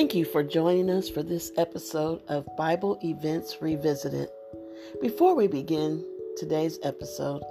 Thank 0.00 0.14
you 0.14 0.24
for 0.24 0.42
joining 0.42 0.88
us 0.88 1.10
for 1.10 1.22
this 1.22 1.52
episode 1.58 2.22
of 2.26 2.48
Bible 2.56 2.98
Events 3.04 3.58
Revisited. 3.60 4.30
Before 5.02 5.34
we 5.34 5.46
begin 5.46 6.02
today's 6.38 6.78
episode, 6.82 7.42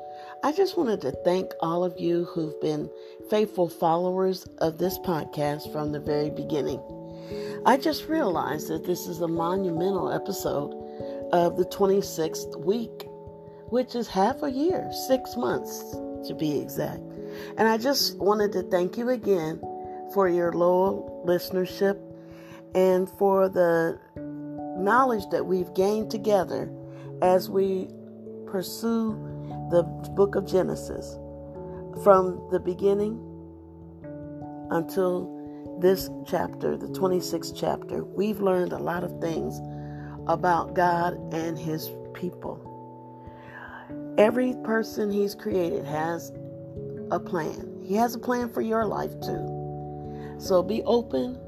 I 0.43 0.51
just 0.51 0.75
wanted 0.75 0.99
to 1.01 1.11
thank 1.23 1.51
all 1.59 1.83
of 1.83 1.99
you 1.99 2.25
who've 2.25 2.59
been 2.59 2.89
faithful 3.29 3.69
followers 3.69 4.47
of 4.57 4.79
this 4.79 4.97
podcast 4.97 5.71
from 5.71 5.91
the 5.91 5.99
very 5.99 6.31
beginning. 6.31 6.81
I 7.67 7.77
just 7.77 8.07
realized 8.07 8.69
that 8.69 8.83
this 8.83 9.05
is 9.05 9.21
a 9.21 9.27
monumental 9.27 10.11
episode 10.11 10.73
of 11.31 11.55
the 11.55 11.65
26th 11.65 12.59
week, 12.61 13.05
which 13.67 13.93
is 13.93 14.07
half 14.07 14.41
a 14.41 14.49
year, 14.49 14.89
six 15.07 15.37
months 15.37 15.83
to 16.27 16.33
be 16.33 16.59
exact. 16.59 17.03
And 17.59 17.67
I 17.67 17.77
just 17.77 18.17
wanted 18.17 18.53
to 18.53 18.63
thank 18.63 18.97
you 18.97 19.09
again 19.09 19.61
for 20.15 20.27
your 20.27 20.51
loyal 20.51 21.23
listenership 21.27 22.08
and 22.75 23.09
for 23.09 23.49
the 23.49 23.99
knowledge 24.77 25.23
that 25.31 25.45
we've 25.45 25.73
gained 25.73 26.09
together 26.09 26.71
as 27.21 27.49
we 27.49 27.89
pursue 28.45 29.13
the 29.71 29.83
book 30.15 30.35
of 30.35 30.45
Genesis 30.47 31.17
from 32.03 32.47
the 32.51 32.59
beginning 32.59 33.19
until 34.71 35.35
this 35.79 36.09
chapter, 36.25 36.77
the 36.77 36.87
26th 36.87 37.53
chapter. 37.55 38.03
We've 38.03 38.41
learned 38.41 38.73
a 38.73 38.77
lot 38.77 39.03
of 39.03 39.19
things 39.21 39.59
about 40.27 40.75
God 40.75 41.17
and 41.33 41.57
His 41.57 41.89
people. 42.13 42.65
Every 44.17 44.53
person 44.63 45.11
He's 45.11 45.35
created 45.35 45.85
has 45.85 46.31
a 47.11 47.19
plan. 47.19 47.81
He 47.83 47.95
has 47.95 48.15
a 48.15 48.19
plan 48.19 48.49
for 48.49 48.61
your 48.61 48.85
life 48.85 49.19
too. 49.21 50.35
So 50.37 50.61
be 50.61 50.83
open 50.83 51.39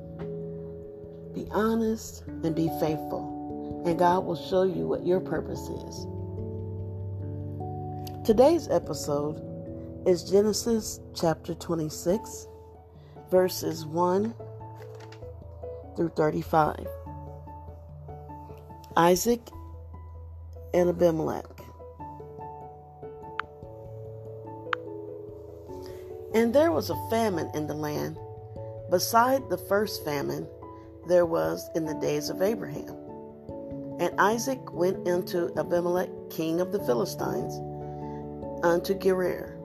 be 1.33 1.47
honest 1.51 2.23
and 2.27 2.53
be 2.55 2.67
faithful, 2.79 3.83
and 3.85 3.97
God 3.97 4.25
will 4.25 4.35
show 4.35 4.63
you 4.63 4.87
what 4.87 5.05
your 5.05 5.19
purpose 5.19 5.69
is. 5.69 6.07
Today's 8.25 8.67
episode 8.69 9.41
is 10.05 10.29
Genesis 10.29 10.99
chapter 11.15 11.53
26, 11.53 12.47
verses 13.29 13.85
1 13.85 14.33
through 15.95 16.09
35. 16.09 16.85
Isaac 18.97 19.41
and 20.73 20.89
Abimelech. 20.89 21.45
And 26.33 26.53
there 26.53 26.71
was 26.71 26.89
a 26.89 27.09
famine 27.09 27.49
in 27.53 27.67
the 27.67 27.73
land, 27.73 28.17
beside 28.89 29.49
the 29.49 29.57
first 29.57 30.03
famine 30.05 30.47
there 31.11 31.25
was 31.25 31.69
in 31.75 31.83
the 31.83 31.93
days 31.95 32.29
of 32.29 32.41
Abraham. 32.41 32.95
And 33.99 34.17
Isaac 34.17 34.71
went 34.71 35.05
into 35.05 35.51
Abimelech, 35.59 36.09
king 36.29 36.61
of 36.61 36.71
the 36.71 36.79
Philistines, 36.85 37.53
unto 38.63 38.93
Gerar. 38.93 39.57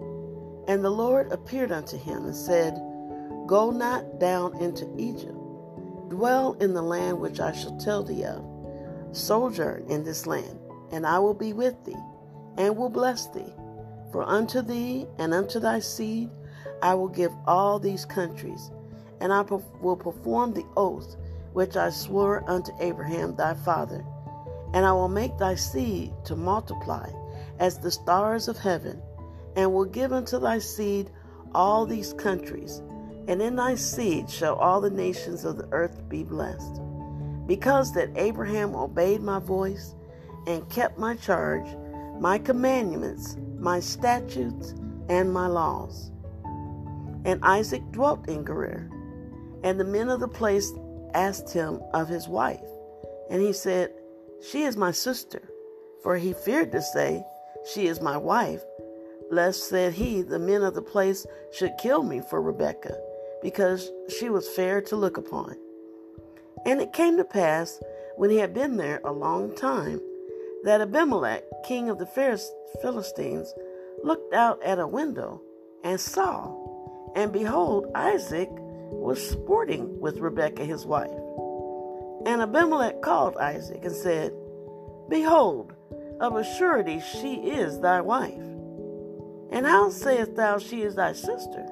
And 0.67 0.85
the 0.85 0.91
Lord 0.91 1.31
appeared 1.31 1.71
unto 1.71 1.97
him 1.97 2.25
and 2.25 2.35
said, 2.35 2.75
Go 3.47 3.71
not 3.71 4.19
down 4.19 4.61
into 4.61 4.93
Egypt. 4.99 5.39
Dwell 6.09 6.55
in 6.55 6.75
the 6.75 6.83
land 6.83 7.21
which 7.21 7.39
I 7.39 7.53
shall 7.53 7.77
tell 7.79 8.03
thee 8.03 8.25
of. 8.25 8.45
Sojourn 9.13 9.87
in 9.89 10.03
this 10.03 10.27
land, 10.27 10.59
and 10.91 11.07
I 11.07 11.21
will 11.21 11.35
be 11.35 11.53
with 11.53 11.77
thee, 11.85 12.03
and 12.59 12.77
will 12.77 12.91
bless 12.91 13.29
thee. 13.29 13.55
For 14.11 14.25
unto 14.25 14.63
thee 14.63 15.07
and 15.19 15.33
unto 15.33 15.61
thy 15.61 15.79
seed 15.79 16.29
I 16.83 16.95
will 16.95 17.09
give 17.09 17.33
all 17.47 17.79
these 17.79 18.05
countries, 18.05 18.73
and 19.21 19.33
I 19.33 19.43
will 19.43 19.97
perform 19.97 20.53
the 20.53 20.67
oath 20.77 21.17
which 21.57 21.75
I 21.75 21.89
swore 21.89 22.45
unto 22.47 22.71
Abraham 22.81 23.35
thy 23.35 23.55
father. 23.55 24.05
And 24.75 24.85
I 24.85 24.93
will 24.93 25.09
make 25.09 25.39
thy 25.39 25.55
seed 25.55 26.13
to 26.25 26.37
multiply 26.37 27.11
as 27.59 27.79
the 27.79 27.91
stars 27.91 28.47
of 28.47 28.59
heaven, 28.59 29.01
and 29.57 29.73
will 29.73 29.87
give 29.87 30.13
unto 30.13 30.39
thy 30.39 30.59
seed 30.59 31.09
all 31.55 31.87
these 31.87 32.13
countries, 32.13 32.83
and 33.27 33.41
in 33.41 33.57
thy 33.57 33.75
seed 33.75 34.29
shall 34.29 34.57
all 34.57 34.83
the 34.83 34.91
nations 34.91 35.47
of 35.47 35.57
the 35.57 35.67
earth 35.73 36.07
be 36.11 36.23
blessed. 36.25 36.79
Because 37.47 37.95
that 37.95 38.11
Abraham 38.17 38.77
obeyed 38.77 39.23
my 39.23 39.39
voice 39.39 39.95
and 40.47 40.69
kept 40.69 40.99
my 40.99 41.17
charge, 41.17 41.75
my 42.21 42.37
commandments, 42.37 43.39
my 43.59 43.81
statutes, 43.81 44.75
and 45.09 45.33
my 45.33 45.47
laws. 45.47 46.11
And 47.25 47.43
Isaac 47.43 47.81
dwelt 47.93 48.29
in 48.29 48.45
Gerar, 48.45 48.91
and 49.65 49.81
the 49.81 49.85
men 49.85 50.11
of 50.11 50.21
the 50.21 50.29
place 50.29 50.71
asked 51.17 51.53
him 51.53 51.83
of 51.95 52.09
his 52.09 52.29
wife. 52.29 52.69
And 53.31 53.41
he 53.41 53.53
said, 53.53 53.93
She 54.51 54.63
is 54.63 54.77
my 54.77 54.91
sister. 54.91 55.43
For 56.03 56.17
he 56.17 56.35
feared 56.35 56.71
to 56.73 56.83
say, 56.83 57.25
She 57.73 57.87
is 57.87 58.01
my 58.01 58.17
wife, 58.17 58.63
lest, 59.31 59.69
said 59.69 59.95
he, 59.95 60.23
the 60.23 60.39
men 60.39 60.63
of 60.63 60.75
the 60.75 60.83
place 60.83 61.27
should 61.53 61.79
kill 61.79 62.03
me 62.03 62.21
for 62.21 62.41
Rebekah, 62.41 63.01
because 63.43 63.91
she 64.09 64.29
was 64.29 64.49
fair 64.49 64.81
to 64.83 64.97
look 64.97 65.17
upon. 65.17 65.57
And 66.65 66.81
it 66.81 66.93
came 66.93 67.17
to 67.17 67.25
pass, 67.25 67.81
when 68.17 68.31
he 68.31 68.37
had 68.37 68.55
been 68.55 68.77
there 68.77 69.01
a 69.05 69.13
long 69.13 69.55
time, 69.57 70.01
that 70.65 70.81
Abimelech, 70.81 71.45
king 71.65 71.89
of 71.89 71.99
the 71.99 72.41
Philistines, 72.83 73.53
looked 74.05 74.35
out 74.35 74.63
at 74.63 74.79
a 74.79 74.87
window 74.87 75.41
and 75.83 76.01
saw, 76.01 76.55
and 77.15 77.33
behold, 77.33 77.87
Isaac 77.95 78.51
was 78.91 79.31
sporting 79.31 80.01
with 80.01 80.19
Rebekah 80.19 80.65
his 80.65 80.87
wife. 80.87 81.11
And 82.27 82.43
Abimelech 82.43 83.03
called 83.03 83.37
Isaac 83.37 83.85
and 83.85 83.95
said, 83.95 84.33
Behold, 85.09 85.73
of 86.21 86.35
a 86.35 86.45
surety 86.59 87.01
she 87.01 87.35
is 87.35 87.81
thy 87.81 88.01
wife. 88.01 88.43
And 89.51 89.67
how 89.67 89.91
sayest 89.91 90.35
thou 90.35 90.59
she 90.59 90.83
is 90.83 90.97
thy 90.97 91.13
sister? 91.13 91.67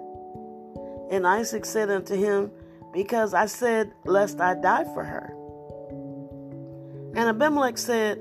And 1.11 1.27
Isaac 1.27 1.65
said 1.65 1.91
unto 1.91 2.15
him, 2.15 2.51
Because 2.93 3.35
I 3.35 3.47
said, 3.47 3.93
Lest 4.05 4.41
I 4.41 4.55
die 4.55 4.85
for 4.95 5.05
her. 5.05 5.35
And 7.17 7.29
Abimelech 7.29 7.79
said, 7.79 8.19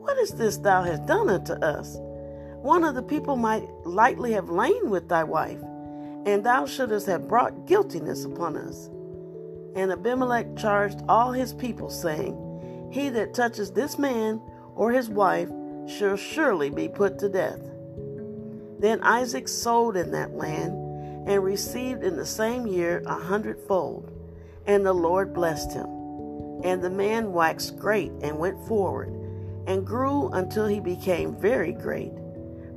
What 0.00 0.18
is 0.18 0.32
this 0.32 0.58
thou 0.58 0.82
hast 0.82 1.06
done 1.06 1.28
unto 1.28 1.52
us? 1.52 1.96
One 2.62 2.84
of 2.84 2.94
the 2.94 3.02
people 3.02 3.36
might 3.36 3.68
lightly 3.84 4.32
have 4.32 4.50
lain 4.50 4.90
with 4.90 5.08
thy 5.08 5.24
wife 5.24 5.60
and 6.26 6.42
thou 6.44 6.66
shouldest 6.66 7.06
have 7.06 7.28
brought 7.28 7.66
guiltiness 7.66 8.24
upon 8.24 8.56
us. 8.56 8.90
And 9.76 9.92
Abimelech 9.92 10.56
charged 10.56 11.00
all 11.08 11.32
his 11.32 11.54
people, 11.54 11.88
saying, 11.88 12.90
He 12.92 13.08
that 13.10 13.32
touches 13.32 13.70
this 13.70 13.96
man 13.98 14.42
or 14.74 14.90
his 14.90 15.08
wife 15.08 15.48
shall 15.86 16.16
surely 16.16 16.68
be 16.68 16.88
put 16.88 17.18
to 17.20 17.28
death. 17.28 17.60
Then 18.80 19.00
Isaac 19.02 19.46
sold 19.46 19.96
in 19.96 20.10
that 20.10 20.34
land 20.34 20.72
and 21.28 21.44
received 21.44 22.02
in 22.02 22.16
the 22.16 22.26
same 22.26 22.66
year 22.66 23.02
a 23.06 23.14
hundredfold, 23.14 24.10
and 24.66 24.84
the 24.84 24.92
Lord 24.92 25.32
blessed 25.32 25.72
him. 25.72 25.86
And 26.64 26.82
the 26.82 26.90
man 26.90 27.32
waxed 27.32 27.78
great 27.78 28.10
and 28.20 28.38
went 28.38 28.66
forward, 28.66 29.08
and 29.66 29.86
grew 29.86 30.28
until 30.30 30.66
he 30.66 30.80
became 30.80 31.36
very 31.36 31.72
great, 31.72 32.12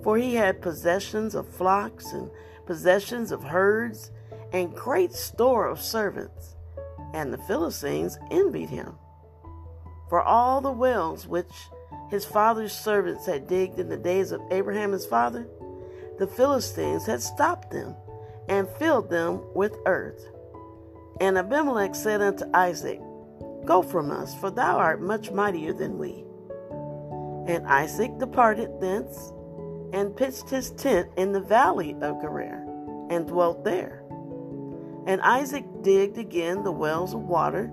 for 0.04 0.18
he 0.18 0.36
had 0.36 0.62
possessions 0.62 1.34
of 1.34 1.48
flocks 1.48 2.14
and 2.14 2.30
possessions 2.70 3.32
of 3.32 3.42
herds, 3.42 4.12
and 4.54 4.76
great 4.76 5.12
store 5.12 5.66
of 5.66 5.82
servants. 5.82 6.56
And 7.16 7.34
the 7.34 7.40
Philistines 7.40 8.20
envied 8.30 8.70
him. 8.70 8.94
For 10.08 10.22
all 10.22 10.62
the 10.62 10.72
wells 10.72 11.26
which 11.26 11.52
his 12.12 12.26
father's 12.26 12.72
servants 12.72 13.26
had 13.26 13.48
digged 13.48 13.80
in 13.80 13.90
the 13.90 13.98
days 13.98 14.32
of 14.32 14.42
Abraham 14.52 14.92
his 14.92 15.08
father, 15.08 15.48
the 16.20 16.28
Philistines 16.28 17.08
had 17.08 17.24
stopped 17.24 17.72
them 17.72 17.96
and 18.48 18.70
filled 18.78 19.10
them 19.10 19.42
with 19.56 19.76
earth. 19.88 20.28
And 21.20 21.40
Abimelech 21.40 21.96
said 21.96 22.22
unto 22.22 22.46
Isaac, 22.54 23.00
Go 23.66 23.82
from 23.82 24.12
us, 24.12 24.36
for 24.36 24.52
thou 24.52 24.78
art 24.78 25.02
much 25.02 25.32
mightier 25.32 25.74
than 25.74 25.98
we. 25.98 26.24
And 27.52 27.66
Isaac 27.66 28.20
departed 28.20 28.80
thence 28.80 29.32
and 29.92 30.16
pitched 30.16 30.50
his 30.50 30.72
tent 30.72 31.10
in 31.18 31.32
the 31.32 31.42
valley 31.42 31.96
of 32.02 32.22
Gerar, 32.22 32.64
and 33.10 33.28
dwelt 33.28 33.64
there. 33.64 34.04
And 35.06 35.22
Isaac 35.22 35.66
digged 35.82 36.18
again 36.18 36.64
the 36.64 36.72
wells 36.72 37.14
of 37.14 37.22
water, 37.22 37.68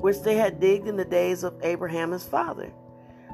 which 0.00 0.20
they 0.22 0.36
had 0.36 0.60
digged 0.60 0.88
in 0.88 0.96
the 0.96 1.04
days 1.04 1.42
of 1.42 1.60
Abraham 1.62 2.12
his 2.12 2.24
father, 2.24 2.72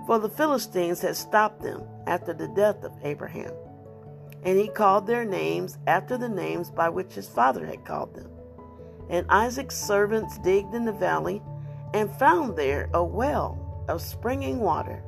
for 0.06 0.19
the 0.19 0.29
Philistines 0.29 1.01
had 1.01 1.17
stopped 1.17 1.62
them 1.62 1.83
after 2.06 2.33
the 2.33 2.49
death 2.49 2.83
of 2.83 2.93
Abraham. 3.03 3.53
And 4.43 4.59
he 4.59 4.69
called 4.69 5.06
their 5.06 5.25
names 5.25 5.79
after 5.87 6.19
the 6.19 6.29
names 6.29 6.71
by 6.71 6.89
which 6.89 7.15
his 7.15 7.29
father 7.29 7.65
had 7.65 7.85
called 7.85 8.15
them. 8.15 8.31
And 9.09 9.27
Isaac's 9.31 9.77
servants 9.77 10.39
digged 10.39 10.75
in 10.75 10.85
the 10.85 10.93
valley 10.93 11.43
and 11.95 12.11
found 12.17 12.57
there 12.57 12.91
a 12.93 13.05
well 13.05 13.85
of 13.89 14.03
springing 14.03 14.61
water 14.61 15.03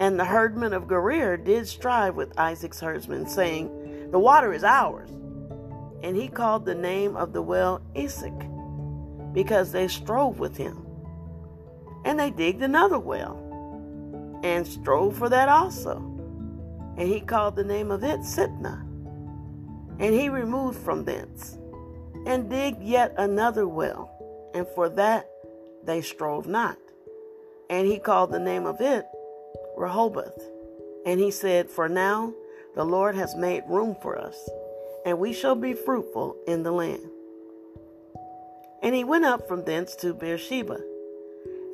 and 0.00 0.18
the 0.18 0.24
herdmen 0.24 0.72
of 0.72 0.88
Gerar 0.88 1.36
did 1.36 1.68
strive 1.68 2.16
with 2.16 2.36
Isaac's 2.38 2.80
herdsmen, 2.80 3.26
saying, 3.26 3.70
The 4.10 4.18
water 4.18 4.52
is 4.52 4.64
ours. 4.64 5.10
And 6.02 6.16
he 6.16 6.28
called 6.28 6.64
the 6.64 6.74
name 6.74 7.16
of 7.16 7.32
the 7.32 7.42
well 7.42 7.80
Esek. 7.94 8.32
because 9.32 9.70
they 9.70 9.86
strove 9.86 10.38
with 10.38 10.56
him. 10.56 10.86
And 12.04 12.18
they 12.18 12.30
digged 12.30 12.62
another 12.62 12.98
well 12.98 13.36
and 14.42 14.66
strove 14.66 15.16
for 15.16 15.28
that 15.28 15.48
also. 15.48 15.98
And 16.96 17.08
he 17.08 17.20
called 17.20 17.56
the 17.56 17.64
name 17.64 17.90
of 17.90 18.02
it 18.02 18.20
Sitnah. 18.20 18.80
And 19.98 20.14
he 20.14 20.28
removed 20.28 20.78
from 20.78 21.04
thence 21.04 21.58
and 22.26 22.50
digged 22.50 22.82
yet 22.82 23.14
another 23.16 23.66
well, 23.66 24.10
and 24.54 24.66
for 24.68 24.88
that 24.88 25.30
they 25.84 26.00
strove 26.00 26.46
not. 26.46 26.78
And 27.68 27.86
he 27.86 27.98
called 27.98 28.32
the 28.32 28.40
name 28.40 28.66
of 28.66 28.80
it 28.80 29.06
Rehoboth. 29.76 30.42
And 31.06 31.20
he 31.20 31.30
said, 31.30 31.70
For 31.70 31.88
now 31.88 32.34
the 32.74 32.84
Lord 32.84 33.14
has 33.14 33.34
made 33.36 33.64
room 33.68 33.96
for 34.00 34.18
us, 34.18 34.48
and 35.04 35.18
we 35.18 35.32
shall 35.32 35.54
be 35.54 35.72
fruitful 35.72 36.36
in 36.46 36.62
the 36.62 36.72
land. 36.72 37.02
And 38.82 38.94
he 38.94 39.04
went 39.04 39.24
up 39.24 39.46
from 39.46 39.64
thence 39.64 39.94
to 39.96 40.14
Beersheba. 40.14 40.78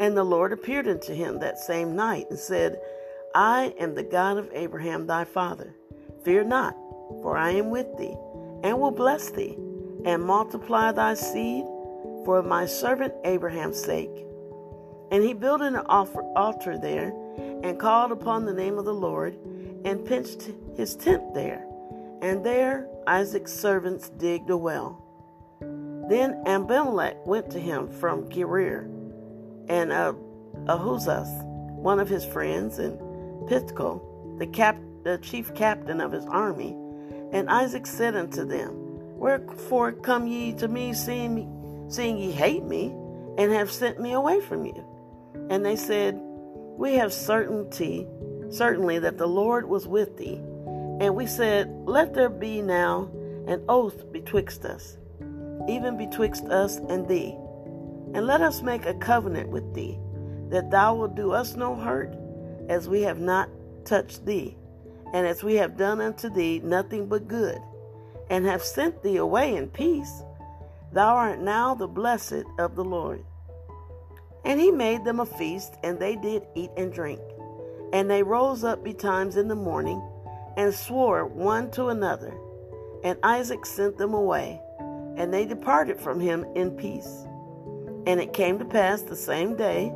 And 0.00 0.16
the 0.16 0.24
Lord 0.24 0.52
appeared 0.52 0.88
unto 0.88 1.14
him 1.14 1.38
that 1.38 1.58
same 1.58 1.96
night 1.96 2.26
and 2.30 2.38
said, 2.38 2.80
I 3.34 3.74
am 3.78 3.94
the 3.94 4.02
God 4.02 4.38
of 4.38 4.50
Abraham 4.52 5.06
thy 5.06 5.24
father. 5.24 5.74
Fear 6.24 6.44
not, 6.44 6.74
for 7.22 7.36
I 7.36 7.50
am 7.52 7.70
with 7.70 7.86
thee, 7.96 8.16
and 8.62 8.80
will 8.80 8.90
bless 8.90 9.30
thee, 9.30 9.56
and 10.04 10.22
multiply 10.22 10.92
thy 10.92 11.14
seed 11.14 11.64
for 12.24 12.42
my 12.42 12.66
servant 12.66 13.14
Abraham's 13.24 13.82
sake. 13.82 14.24
And 15.10 15.22
he 15.22 15.32
built 15.32 15.60
an 15.60 15.76
altar 15.76 16.76
there, 16.78 17.14
and 17.62 17.78
called 17.78 18.12
upon 18.12 18.44
the 18.44 18.52
name 18.52 18.78
of 18.78 18.84
the 18.84 18.94
Lord, 18.94 19.36
and 19.86 20.04
pitched 20.04 20.50
his 20.76 20.96
tent 20.96 21.32
there. 21.32 21.64
And 22.20 22.44
there 22.44 22.88
Isaac's 23.06 23.52
servants 23.52 24.08
digged 24.10 24.50
a 24.50 24.56
well. 24.56 25.00
Then 26.08 26.42
Abimelech 26.44 27.24
went 27.24 27.50
to 27.50 27.60
him 27.60 27.88
from 27.88 28.28
Gerar, 28.28 28.88
and 29.68 29.90
Ahuzzath, 30.66 31.44
one 31.76 32.00
of 32.00 32.08
his 32.08 32.24
friends, 32.24 32.78
and 32.78 32.98
Phicol, 33.48 34.38
the, 34.38 34.46
cap- 34.46 34.80
the 35.04 35.18
chief 35.18 35.54
captain 35.54 36.00
of 36.00 36.12
his 36.12 36.24
army. 36.26 36.76
And 37.32 37.48
Isaac 37.48 37.86
said 37.86 38.16
unto 38.16 38.44
them, 38.44 38.72
Wherefore 39.18 39.92
come 39.92 40.26
ye 40.26 40.52
to 40.54 40.68
me, 40.68 40.94
seeing, 40.94 41.34
me, 41.34 41.48
seeing 41.88 42.18
ye 42.18 42.32
hate 42.32 42.64
me, 42.64 42.94
and 43.38 43.52
have 43.52 43.70
sent 43.70 44.00
me 44.00 44.12
away 44.12 44.40
from 44.40 44.64
you? 44.64 44.84
And 45.50 45.64
they 45.64 45.76
said, 45.76 46.18
We 46.20 46.94
have 46.94 47.12
certainty, 47.12 48.06
certainly 48.50 48.98
that 48.98 49.18
the 49.18 49.26
Lord 49.26 49.68
was 49.68 49.86
with 49.86 50.16
thee. 50.16 50.40
And 51.00 51.14
we 51.14 51.26
said, 51.26 51.68
Let 51.84 52.14
there 52.14 52.30
be 52.30 52.62
now 52.62 53.10
an 53.46 53.62
oath 53.68 54.10
betwixt 54.12 54.64
us 54.64 54.96
even 55.68 55.96
betwixt 55.96 56.44
us 56.44 56.76
and 56.88 57.06
thee. 57.08 57.36
And 58.14 58.26
let 58.26 58.40
us 58.40 58.62
make 58.62 58.86
a 58.86 58.94
covenant 58.94 59.50
with 59.50 59.74
thee, 59.74 59.98
that 60.48 60.70
thou 60.70 60.94
wilt 60.94 61.14
do 61.14 61.32
us 61.32 61.56
no 61.56 61.74
hurt, 61.74 62.16
as 62.68 62.88
we 62.88 63.02
have 63.02 63.18
not 63.18 63.48
touched 63.84 64.24
thee, 64.24 64.56
and 65.12 65.26
as 65.26 65.42
we 65.42 65.54
have 65.54 65.76
done 65.76 66.00
unto 66.00 66.28
thee 66.28 66.60
nothing 66.62 67.06
but 67.06 67.28
good, 67.28 67.60
and 68.30 68.44
have 68.46 68.62
sent 68.62 69.02
thee 69.02 69.16
away 69.16 69.56
in 69.56 69.68
peace. 69.68 70.22
Thou 70.92 71.14
art 71.14 71.40
now 71.40 71.74
the 71.74 71.88
blessed 71.88 72.44
of 72.58 72.76
the 72.76 72.84
Lord. 72.84 73.24
And 74.44 74.60
he 74.60 74.70
made 74.70 75.04
them 75.04 75.20
a 75.20 75.26
feast, 75.26 75.74
and 75.82 75.98
they 75.98 76.16
did 76.16 76.46
eat 76.54 76.70
and 76.76 76.92
drink. 76.92 77.20
And 77.92 78.10
they 78.10 78.22
rose 78.22 78.64
up 78.64 78.82
betimes 78.82 79.36
in 79.36 79.48
the 79.48 79.54
morning, 79.54 80.02
and 80.56 80.74
swore 80.74 81.26
one 81.26 81.70
to 81.72 81.88
another. 81.88 82.36
And 83.04 83.18
Isaac 83.22 83.64
sent 83.66 83.98
them 83.98 84.14
away 84.14 84.60
and 85.16 85.32
they 85.32 85.46
departed 85.46 85.98
from 85.98 86.20
him 86.20 86.44
in 86.54 86.70
peace. 86.70 87.26
And 88.06 88.20
it 88.20 88.32
came 88.32 88.58
to 88.58 88.64
pass 88.64 89.02
the 89.02 89.16
same 89.16 89.56
day 89.56 89.92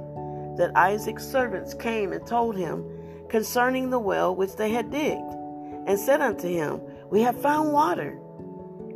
that 0.56 0.72
Isaac's 0.74 1.24
servants 1.24 1.74
came 1.74 2.12
and 2.12 2.26
told 2.26 2.56
him 2.56 2.84
concerning 3.28 3.90
the 3.90 3.98
well 3.98 4.34
which 4.34 4.56
they 4.56 4.70
had 4.70 4.90
digged, 4.90 5.32
and 5.86 5.98
said 5.98 6.20
unto 6.20 6.48
him, 6.48 6.80
We 7.10 7.20
have 7.20 7.40
found 7.40 7.72
water. 7.72 8.18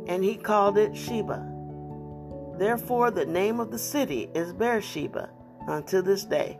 And 0.07 0.23
he 0.23 0.35
called 0.35 0.77
it 0.77 0.95
Sheba. 0.95 1.51
Therefore, 2.57 3.11
the 3.11 3.25
name 3.25 3.59
of 3.59 3.71
the 3.71 3.79
city 3.79 4.29
is 4.35 4.53
Beersheba 4.53 5.29
unto 5.67 6.01
this 6.01 6.25
day. 6.25 6.59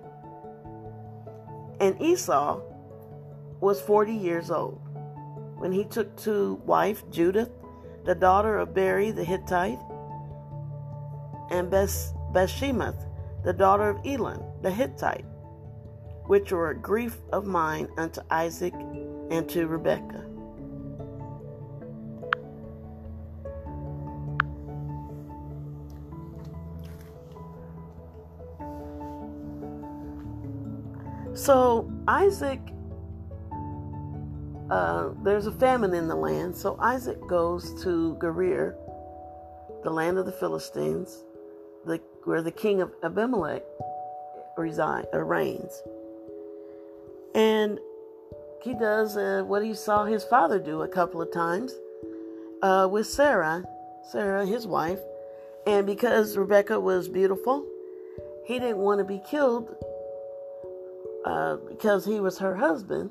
And 1.80 2.02
Esau 2.02 2.62
was 3.60 3.82
forty 3.82 4.14
years 4.14 4.50
old 4.52 4.82
when 5.58 5.72
he 5.72 5.84
took 5.86 6.16
to 6.18 6.56
wife 6.66 7.04
Judith 7.10 7.50
the 8.06 8.16
daughter 8.16 8.58
of 8.58 8.74
Beeri 8.74 9.12
the 9.12 9.24
Hittite, 9.24 9.80
and 11.50 11.70
Beth-Bashemath, 11.72 13.04
the 13.44 13.54
daughter 13.54 13.90
of 13.90 14.06
Elon 14.06 14.44
the 14.62 14.70
Hittite, 14.72 15.26
which 16.26 16.52
were 16.52 16.70
a 16.70 16.76
grief 16.78 17.18
of 17.32 17.46
mine 17.46 17.88
unto 17.98 18.22
Isaac 18.30 18.74
and 19.32 19.50
to 19.50 19.68
Rebekah. 19.68 20.25
So 31.46 31.92
Isaac 32.08 32.60
uh, 34.72 35.10
there's 35.22 35.46
a 35.46 35.52
famine 35.52 35.94
in 35.94 36.08
the 36.08 36.16
land, 36.16 36.56
so 36.56 36.76
Isaac 36.80 37.20
goes 37.28 37.84
to 37.84 38.18
Gerar, 38.20 38.76
the 39.84 39.92
land 39.92 40.18
of 40.18 40.26
the 40.26 40.32
Philistines, 40.32 41.24
the, 41.86 42.02
where 42.24 42.42
the 42.42 42.52
king 42.52 42.82
of 42.82 42.92
Abimelech 43.04 43.62
reside, 44.58 45.06
uh, 45.14 45.20
reigns. 45.20 45.84
And 47.36 47.80
he 48.64 48.74
does 48.74 49.16
uh, 49.16 49.44
what 49.46 49.64
he 49.64 49.76
saw 49.76 50.06
his 50.06 50.24
father 50.24 50.58
do 50.58 50.82
a 50.82 50.88
couple 50.88 51.22
of 51.22 51.32
times 51.32 51.76
uh, 52.64 52.90
with 52.92 53.06
Sarah, 53.06 53.64
Sarah, 54.12 54.48
his 54.48 54.66
wife. 54.66 55.00
And 55.68 55.86
because 55.86 56.38
Rebekah 56.38 56.80
was 56.80 57.08
beautiful, 57.08 57.68
he 58.46 58.58
didn't 58.58 58.78
want 58.78 58.98
to 58.98 59.06
be 59.06 59.22
killed 59.30 59.76
uh, 61.26 61.58
because 61.68 62.06
he 62.06 62.20
was 62.20 62.38
her 62.38 62.56
husband. 62.56 63.10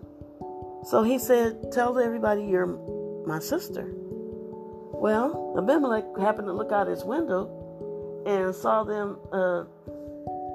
So 0.85 1.03
he 1.03 1.19
said, 1.19 1.73
Tell 1.73 1.99
everybody 1.99 2.45
you're 2.45 2.67
my 3.27 3.41
sister. 3.41 3.91
Well, 3.93 5.55
Abimelech 5.59 6.05
happened 6.19 6.47
to 6.47 6.53
look 6.53 6.73
out 6.73 6.87
his 6.87 7.05
window 7.05 8.23
and 8.27 8.55
saw 8.55 8.85
them, 8.85 9.19
uh, 9.33 9.65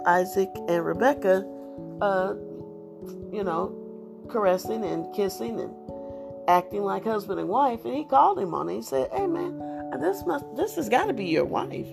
Isaac 0.06 0.50
and 0.68 0.86
Rebekah, 0.86 1.46
uh, 2.02 2.34
you 3.32 3.44
know, 3.44 3.76
caressing 4.30 4.84
and 4.86 5.14
kissing 5.14 5.60
and 5.60 5.74
acting 6.48 6.84
like 6.84 7.04
husband 7.04 7.40
and 7.40 7.50
wife. 7.50 7.86
And 7.86 7.94
he 7.94 8.06
called 8.06 8.40
him 8.40 8.54
on 8.54 8.70
it. 8.70 8.76
He 8.76 8.82
said, 8.82 9.10
Hey, 9.12 9.28
man, 9.28 9.60
this 10.00 10.26
must, 10.26 10.46
this 10.56 10.76
has 10.76 10.90
got 10.90 11.06
to 11.06 11.14
be 11.14 11.26
your 11.26 11.46
wife. 11.46 11.88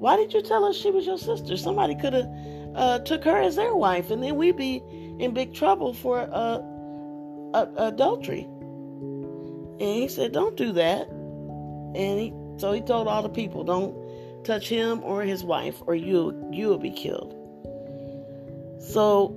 Why 0.00 0.16
did 0.16 0.32
you 0.32 0.42
tell 0.42 0.64
us 0.64 0.76
she 0.76 0.90
was 0.90 1.06
your 1.06 1.18
sister? 1.18 1.56
Somebody 1.56 1.94
could 1.94 2.14
have 2.14 2.28
uh, 2.74 2.98
took 3.00 3.24
her 3.24 3.36
as 3.36 3.56
their 3.56 3.74
wife, 3.74 4.10
and 4.10 4.22
then 4.22 4.36
we'd 4.36 4.56
be 4.56 4.82
in 5.18 5.34
big 5.34 5.54
trouble 5.54 5.92
for 5.92 6.20
uh, 6.32 6.60
adultery. 7.76 8.42
And 8.42 9.80
he 9.80 10.08
said, 10.08 10.32
Don't 10.32 10.56
do 10.56 10.72
that. 10.72 11.08
And 11.08 12.20
he 12.20 12.32
so 12.58 12.72
he 12.72 12.80
told 12.82 13.08
all 13.08 13.22
the 13.22 13.28
people, 13.28 13.64
Don't 13.64 14.44
touch 14.44 14.68
him 14.68 15.02
or 15.02 15.22
his 15.22 15.42
wife, 15.42 15.82
or 15.86 15.94
you 15.94 16.48
you 16.52 16.68
will 16.68 16.78
be 16.78 16.90
killed. 16.90 17.34
So 18.80 19.34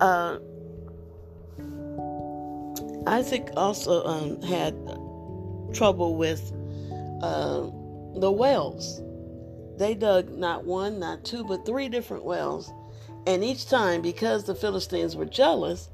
uh, 0.00 0.38
Isaac 3.06 3.50
also 3.56 4.04
um, 4.04 4.42
had 4.42 4.74
trouble 5.72 6.16
with 6.16 6.52
uh, 7.22 7.70
the 8.14 8.30
wells. 8.30 9.00
They 9.78 9.94
dug 9.94 10.30
not 10.30 10.64
one, 10.64 10.98
not 10.98 11.24
two, 11.24 11.44
but 11.44 11.64
three 11.64 11.88
different 11.88 12.24
wells 12.24 12.72
and 13.26 13.44
each 13.44 13.68
time, 13.68 14.02
because 14.02 14.44
the 14.44 14.54
Philistines 14.54 15.14
were 15.14 15.26
jealous, 15.26 15.90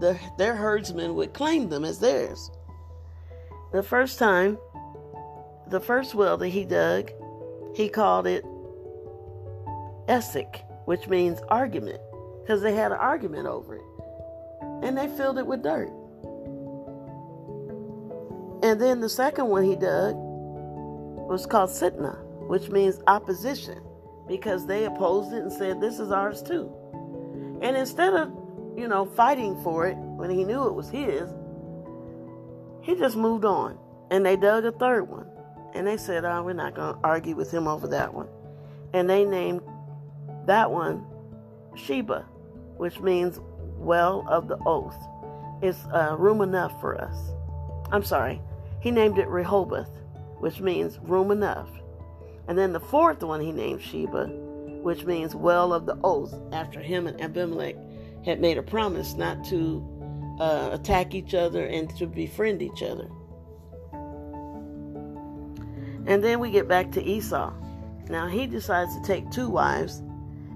the, 0.00 0.18
their 0.38 0.56
herdsmen 0.56 1.14
would 1.14 1.34
claim 1.34 1.68
them 1.68 1.84
as 1.84 1.98
theirs. 1.98 2.50
The 3.72 3.82
first 3.82 4.18
time, 4.18 4.58
the 5.68 5.80
first 5.80 6.14
well 6.14 6.36
that 6.38 6.48
he 6.48 6.64
dug, 6.64 7.10
he 7.74 7.88
called 7.88 8.26
it 8.26 8.44
Esek, 10.08 10.64
which 10.86 11.06
means 11.08 11.40
argument, 11.48 12.00
because 12.42 12.62
they 12.62 12.74
had 12.74 12.92
an 12.92 12.98
argument 12.98 13.46
over 13.46 13.76
it. 13.76 13.84
And 14.82 14.96
they 14.96 15.08
filled 15.08 15.38
it 15.38 15.46
with 15.46 15.62
dirt. 15.62 15.90
And 18.62 18.80
then 18.80 19.00
the 19.00 19.08
second 19.08 19.48
one 19.48 19.64
he 19.64 19.76
dug 19.76 20.16
was 21.26 21.46
called 21.46 21.70
Sitnah, 21.70 22.18
which 22.48 22.68
means 22.68 23.00
opposition 23.06 23.82
because 24.26 24.66
they 24.66 24.84
opposed 24.84 25.32
it 25.32 25.42
and 25.42 25.52
said, 25.52 25.80
This 25.80 25.98
is 25.98 26.10
ours 26.10 26.42
too. 26.42 26.72
And 27.62 27.76
instead 27.76 28.14
of, 28.14 28.30
you 28.76 28.88
know, 28.88 29.04
fighting 29.04 29.60
for 29.62 29.86
it 29.86 29.96
when 29.96 30.30
he 30.30 30.44
knew 30.44 30.66
it 30.66 30.74
was 30.74 30.88
his, 30.88 31.30
he 32.82 32.94
just 32.94 33.16
moved 33.16 33.44
on. 33.44 33.78
And 34.10 34.24
they 34.24 34.36
dug 34.36 34.64
a 34.64 34.72
third 34.72 35.08
one. 35.08 35.26
And 35.74 35.86
they 35.86 35.96
said, 35.96 36.24
Oh, 36.24 36.42
we're 36.42 36.52
not 36.52 36.74
going 36.74 36.94
to 36.94 37.00
argue 37.02 37.34
with 37.36 37.50
him 37.50 37.66
over 37.66 37.88
that 37.88 38.12
one. 38.12 38.28
And 38.92 39.08
they 39.08 39.24
named 39.24 39.62
that 40.46 40.70
one 40.70 41.04
Sheba, 41.74 42.26
which 42.76 43.00
means 43.00 43.40
well 43.76 44.24
of 44.28 44.48
the 44.48 44.58
oath. 44.66 44.96
It's 45.62 45.78
uh, 45.92 46.16
room 46.18 46.42
enough 46.42 46.78
for 46.80 47.00
us. 47.00 47.16
I'm 47.90 48.04
sorry. 48.04 48.40
He 48.80 48.90
named 48.90 49.18
it 49.18 49.28
Rehoboth, 49.28 49.88
which 50.44 50.60
means 50.60 50.98
room 50.98 51.30
enough. 51.30 51.70
And 52.48 52.58
then 52.58 52.74
the 52.74 52.80
fourth 52.80 53.22
one 53.22 53.40
he 53.40 53.50
named 53.50 53.80
Sheba, 53.80 54.26
which 54.82 55.06
means 55.06 55.34
well 55.34 55.72
of 55.72 55.86
the 55.86 55.98
oath, 56.04 56.38
after 56.52 56.80
him 56.80 57.06
and 57.06 57.18
Abimelech 57.18 57.76
had 58.26 58.42
made 58.42 58.58
a 58.58 58.62
promise 58.62 59.14
not 59.14 59.42
to 59.46 60.36
uh, 60.38 60.68
attack 60.70 61.14
each 61.14 61.32
other 61.32 61.64
and 61.64 61.88
to 61.96 62.06
befriend 62.06 62.60
each 62.60 62.82
other. 62.82 63.08
And 66.06 66.22
then 66.22 66.40
we 66.40 66.50
get 66.50 66.68
back 66.68 66.92
to 66.92 67.02
Esau. 67.02 67.50
Now 68.10 68.28
he 68.28 68.46
decides 68.46 68.94
to 68.96 69.02
take 69.02 69.30
two 69.30 69.48
wives, 69.48 70.02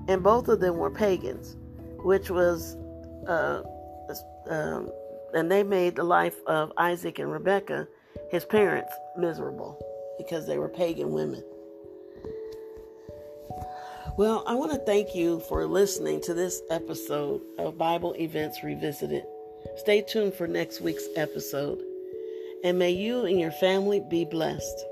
and 0.07 0.23
both 0.23 0.49
of 0.49 0.61
them 0.61 0.77
were 0.77 0.91
pagans, 0.91 1.57
which 2.05 2.29
was, 2.29 2.77
uh, 3.27 3.63
um, 4.51 4.91
and 5.33 5.51
they 5.51 5.63
made 5.63 5.97
the 5.97 6.05
life 6.05 6.37
of 6.47 6.75
Isaac 6.77 7.19
and 7.19 7.33
Rebekah, 7.33 7.89
his 8.31 8.45
parents, 8.45 8.93
miserable 9.17 9.79
because 10.19 10.47
they 10.47 10.59
were 10.59 10.69
pagan 10.69 11.13
women. 11.13 11.43
Well, 14.17 14.43
I 14.47 14.55
want 14.55 14.73
to 14.73 14.79
thank 14.79 15.15
you 15.15 15.41
for 15.49 15.65
listening 15.65 16.21
to 16.23 16.35
this 16.35 16.61
episode 16.71 17.41
of 17.57 17.79
Bible 17.79 18.15
Events 18.15 18.65
Revisited. 18.65 19.23
Stay 19.77 20.03
tuned 20.03 20.35
for 20.35 20.49
next 20.49 20.81
week's 20.81 21.07
episode. 21.15 21.79
And 22.65 22.79
may 22.79 22.91
you 22.91 23.27
and 23.27 23.39
your 23.39 23.53
family 23.53 24.01
be 24.01 24.25
blessed. 24.25 24.85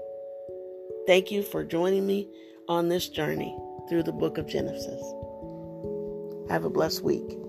Thank 1.09 1.33
you 1.33 1.43
for 1.43 1.65
joining 1.65 2.07
me 2.07 2.29
on 2.69 2.89
this 2.89 3.09
journey 3.09 3.57
through 3.89 4.05
the 4.05 4.13
book 4.13 4.39
of 4.39 4.47
Genesis. 4.47 5.03
Have 6.49 6.65
a 6.65 6.71
blessed 6.71 7.03
week. 7.03 7.46